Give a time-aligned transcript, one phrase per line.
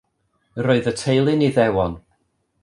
[0.67, 1.95] Roedd y teulu'n Iddewon.